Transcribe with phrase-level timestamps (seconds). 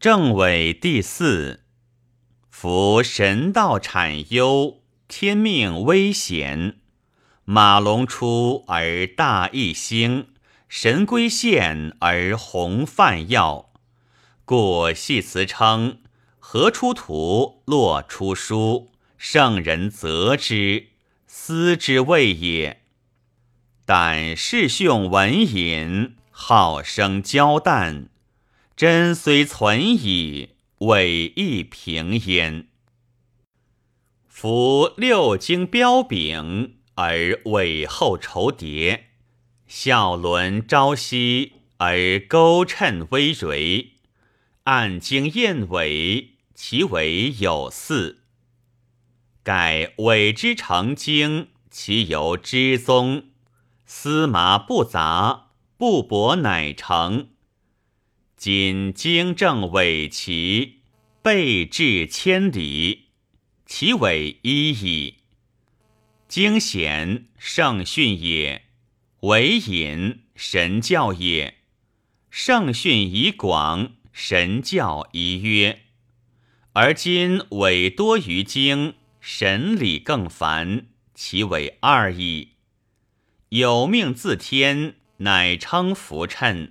[0.00, 1.64] 正伪第四。
[2.50, 6.76] 夫神道产忧，天命危险。
[7.44, 10.28] 马龙出而大义兴，
[10.68, 13.72] 神龟现而鸿泛耀。
[14.44, 15.98] 故系辞称：
[16.38, 20.90] 河出图，洛出书，圣人择之，
[21.26, 22.82] 思之谓也。
[23.84, 28.10] 但世兄闻隐，好生交淡，
[28.78, 32.68] 真虽存矣，伪亦平焉。
[34.28, 39.06] 夫六经标炳，而尾后酬叠；
[39.66, 43.94] 孝伦朝夕，而钩称微蕤。
[44.62, 48.22] 按经验尾，其尾有四。
[49.42, 53.24] 盖尾之成经，其由之宗。
[53.84, 57.30] 司马不杂，不帛乃成。
[58.38, 60.76] 今经正伪齐，
[61.22, 63.06] 备至千里，
[63.66, 65.16] 其伪一矣。
[66.28, 68.62] 经显圣训也，
[69.22, 71.56] 伪隐神教也。
[72.30, 75.80] 圣训以广，神教以约。
[76.74, 82.50] 而今伪多于经，神理更繁，其伪二矣。
[83.48, 86.68] 有命自天，乃称福称；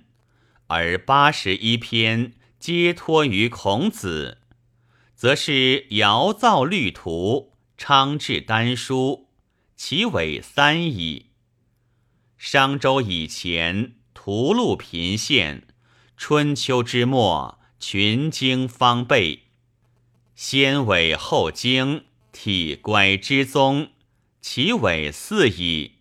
[0.68, 4.38] 而八十一篇皆托于孔子，
[5.14, 9.28] 则是尧造律图，昌治丹书，
[9.76, 11.30] 其伪三矣。
[12.36, 15.62] 商周以前，屠戮频现；
[16.18, 19.44] 春秋之末，群经方备。
[20.34, 23.88] 先伪后经，体乖之宗，
[24.42, 25.92] 其伪四矣。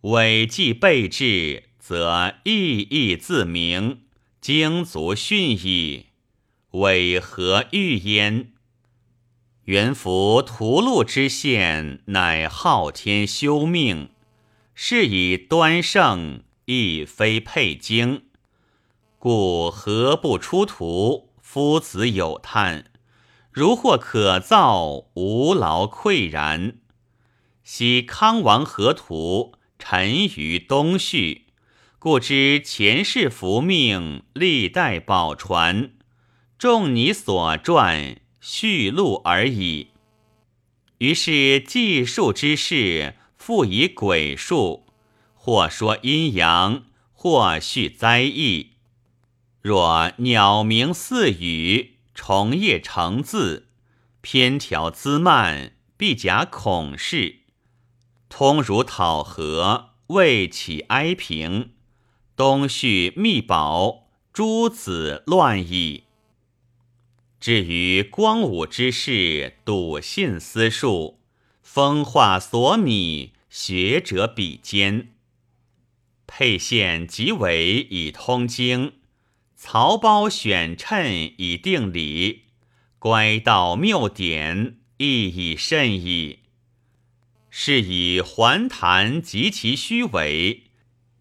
[0.00, 4.00] 伪既备至，则意义自明，
[4.40, 6.06] 经足训矣。
[6.72, 8.50] 为何欲焉？
[9.66, 14.08] 元服屠戮之献，乃昊天修命，
[14.74, 18.24] 是以端圣，亦非配经。
[19.20, 21.30] 故何不出图？
[21.40, 22.90] 夫子有叹，
[23.52, 26.78] 如或可造，无劳愧然。
[27.62, 29.52] 昔康王何图？
[29.78, 31.45] 沉于东序，
[31.98, 35.92] 故知前世福命，历代宝传。
[36.58, 39.88] 众你所传续录而已。
[40.98, 44.86] 于是计数之事，复以鬼术，
[45.34, 48.72] 或说阴阳，或叙灾异。
[49.62, 53.68] 若鸟鸣似语，虫叶成字，
[54.20, 57.40] 偏条滋蔓，必假孔氏。
[58.28, 61.70] 通儒讨和，未起哀平；
[62.36, 66.04] 东续密宝，诸子乱矣。
[67.40, 71.18] 至于光武之事，笃信私术，
[71.62, 75.14] 风化所米，学者比肩。
[76.26, 78.92] 沛县即为以通经，
[79.56, 82.42] 曹胞选称以定理，
[82.98, 86.40] 乖道谬典，亦已甚矣。
[87.48, 90.64] 是以环谈及其虚伪，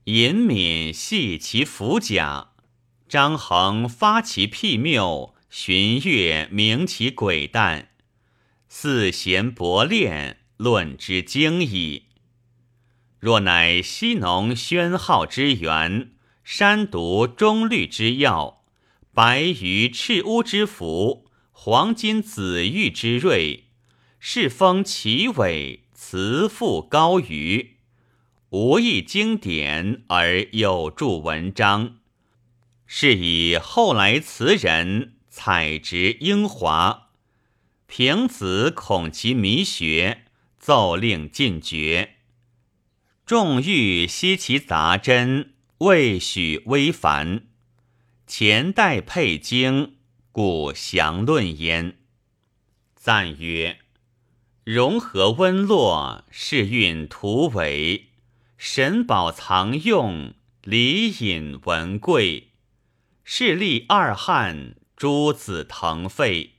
[0.05, 2.51] 隐敏系其符甲，
[3.09, 7.89] 张衡发其辟谬，荀悦明其诡诞，
[8.67, 12.03] 四贤博练，论之精矣。
[13.17, 16.11] 若乃西农宣浩之源，
[16.43, 18.63] 山毒中律之要，
[19.11, 23.71] 白鱼赤乌之福，黄金紫玉之瑞，
[24.19, 25.81] 世风其伟。
[25.97, 27.74] 辞赋高于，
[28.57, 31.97] 无异经典而有著文章，
[32.85, 37.09] 是以后来词人采植英华。
[37.85, 40.21] 平子恐其迷学，
[40.57, 42.15] 奏令禁绝。
[43.25, 47.47] 众欲悉其杂真，未许微繁。
[48.25, 49.97] 前代配经，
[50.31, 51.97] 故详论焉。
[52.95, 53.79] 赞曰。
[54.63, 58.11] 融合温络，是运图为
[58.57, 62.51] 神宝藏用，礼隐文贵。
[63.23, 66.53] 势立二汉，诸子腾沸，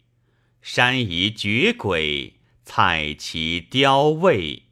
[0.61, 4.66] 山夷绝轨，采其雕位。